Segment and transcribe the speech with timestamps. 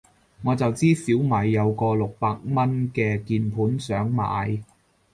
[0.43, 4.63] 我就知小米有個六百蚊嘅鍵盤想買